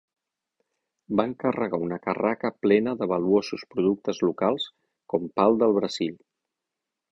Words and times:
Van 1.19 1.35
carregar 1.43 1.79
una 1.87 1.99
carraca 2.07 2.51
plena 2.65 2.95
de 3.03 3.09
valuosos 3.13 3.67
productes 3.75 4.25
locals, 4.29 4.67
com 5.15 5.31
pal 5.39 5.63
del 5.65 5.79
Brasil. 5.81 6.19